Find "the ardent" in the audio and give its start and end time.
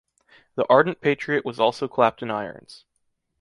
0.55-0.99